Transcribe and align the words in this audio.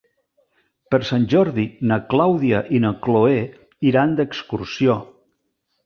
Per 0.93 0.99
Sant 1.09 1.27
Jordi 1.33 1.67
na 1.93 1.99
Clàudia 2.15 2.63
i 2.79 2.83
na 2.87 2.93
Cloè 3.07 3.39
iran 3.93 4.21
d'excursió. 4.23 5.03